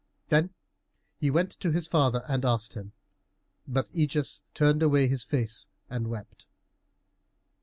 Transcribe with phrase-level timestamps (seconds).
[0.29, 0.49] Then
[1.19, 2.91] he went to his father and asked him,
[3.67, 6.47] but Ægeus turned away his face and wept.